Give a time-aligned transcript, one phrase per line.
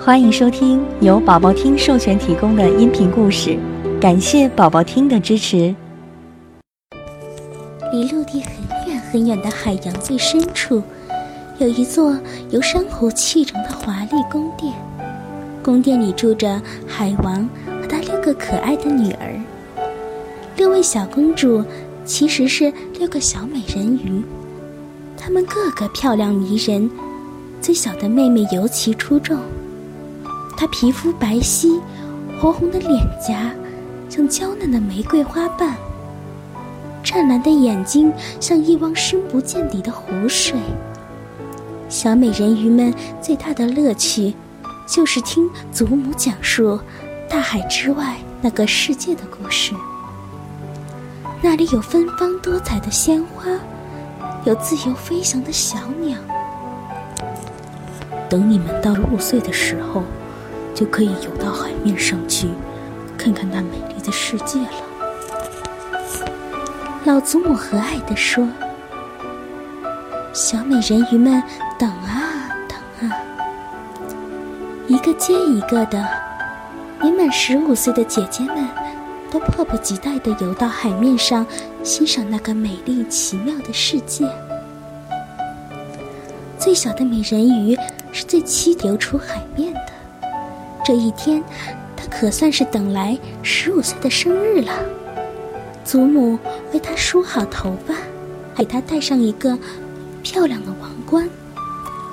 [0.00, 3.58] 欢迎收听由宝宝听授权提供的音频故事，
[4.00, 5.74] 感谢宝宝听的支持。
[7.92, 10.80] 离陆地很远很远的海洋最深处，
[11.58, 12.16] 有一座
[12.50, 14.72] 由珊瑚砌成的华丽宫殿。
[15.64, 19.38] 宫殿里住着海王和他六个可爱的女儿。
[20.56, 21.62] 六位小公主
[22.04, 24.22] 其实是六个小美人鱼，
[25.16, 26.88] 她们个个漂亮迷人，
[27.60, 29.36] 最小的妹妹尤其出众。
[30.58, 31.80] 她皮肤白皙，
[32.40, 33.52] 红红的脸颊
[34.08, 35.76] 像娇嫩的玫瑰花瓣，
[37.00, 40.58] 湛蓝的眼睛像一汪深不见底的湖水。
[41.88, 42.92] 小美人鱼们
[43.22, 44.34] 最大的乐趣，
[44.84, 46.80] 就是听祖母讲述
[47.30, 49.72] 大海之外那个世界的故事。
[51.40, 53.48] 那里有芬芳多彩的鲜花，
[54.44, 56.18] 有自由飞翔的小鸟。
[58.28, 60.02] 等你们到了五岁的时候。
[60.78, 62.46] 就可以游到海面上去，
[63.16, 64.70] 看看那美丽的世界了。
[67.04, 68.46] 老祖母和蔼地说
[70.32, 71.42] ：“小美人鱼们
[71.80, 72.78] 等啊等
[73.10, 73.16] 啊，
[74.86, 76.08] 一个接一个的，
[77.02, 78.64] 年满十五岁的姐姐们
[79.32, 81.44] 都迫不及待地游到海面上，
[81.82, 84.24] 欣赏那个美丽奇妙的世界。
[86.56, 87.76] 最小的美人鱼
[88.12, 89.80] 是最期游出海面的。”
[90.88, 91.44] 这一天，
[91.94, 94.72] 他可算是等来十五岁的生日了。
[95.84, 96.38] 祖母
[96.72, 97.94] 为他梳好头发，
[98.56, 99.58] 给他戴上一个
[100.22, 101.28] 漂亮的王冠，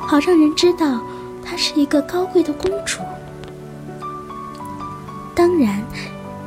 [0.02, 1.00] 好让人知道
[1.42, 3.00] 她是一个高贵的公主。
[5.34, 5.82] 当然，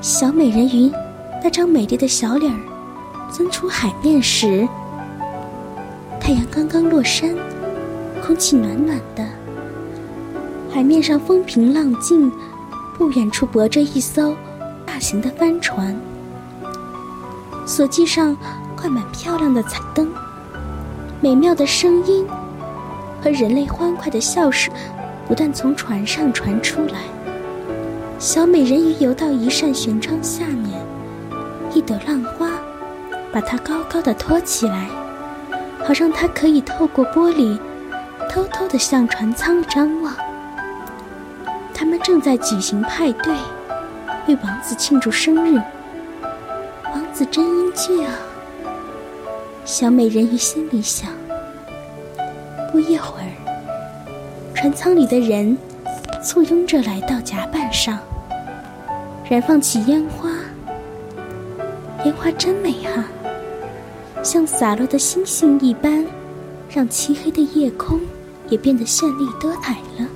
[0.03, 0.93] 小美人鱼
[1.43, 2.61] 那张美丽的小脸儿
[3.33, 4.69] 钻出海面时，
[6.21, 7.35] 太阳刚刚落山，
[8.23, 9.25] 空气暖暖的。
[10.71, 12.31] 海面上风平浪静，
[12.97, 14.37] 不远处泊着一艘
[14.87, 15.97] 大型的帆船，
[17.67, 18.37] 索髻上
[18.77, 20.09] 挂满漂亮的彩灯，
[21.21, 22.27] 美妙的声音
[23.21, 24.73] 和人类欢快的笑声
[25.27, 27.01] 不断从船上传出来。
[28.19, 30.81] 小美人鱼游到一扇舷窗下面，
[31.73, 32.51] 一朵浪花
[33.33, 34.89] 把它高高的托起来，
[35.83, 37.59] 好让它可以透过玻璃
[38.31, 40.15] 偷偷的向船舱张望。
[42.03, 43.35] 正在举行派对，
[44.27, 45.61] 为王子庆祝生日。
[46.95, 48.15] 王子真英俊啊！
[49.65, 51.11] 小美人鱼心里想。
[52.73, 53.33] 不一会儿，
[54.55, 55.57] 船舱里的人
[56.23, 57.99] 簇拥着来到甲板上，
[59.29, 60.31] 燃放起烟花。
[62.05, 63.05] 烟花真美哈，
[64.23, 66.07] 像洒落的星星一般，
[66.71, 68.01] 让漆黑的夜空
[68.49, 70.07] 也变得绚丽多彩了。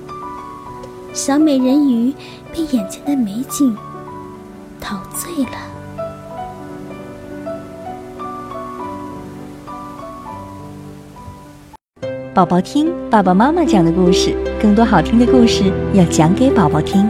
[1.13, 2.11] 小美人鱼
[2.51, 3.77] 被眼前的美景
[4.81, 5.51] 陶醉了。
[12.33, 17.07] 宝宝听爸爸妈妈讲的故事，更多好听的故事要讲给宝宝听。